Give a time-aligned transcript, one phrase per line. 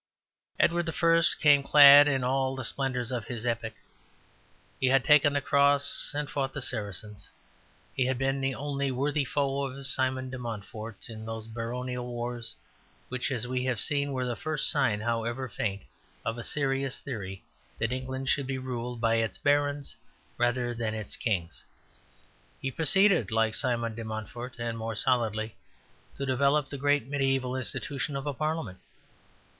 [0.59, 1.23] Edward I.
[1.39, 3.75] came clad in all the splendours of his epoch.
[4.79, 7.29] He had taken the Cross and fought the Saracens;
[7.95, 12.55] he had been the only worthy foe of Simon de Montfort in those baronial wars
[13.09, 15.83] which, as we have seen, were the first sign (however faint)
[16.25, 17.43] of a serious theory
[17.77, 19.95] that England should be ruled by its barons
[20.35, 21.63] rather than its kings.
[22.59, 25.57] He proceeded, like Simon de Montfort, and more solidly,
[26.17, 28.79] to develop the great mediæval institution of a parliament.